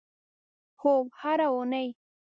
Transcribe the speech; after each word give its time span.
هو، 0.81 0.93
هره 1.21 1.45
اونۍ 1.55 1.87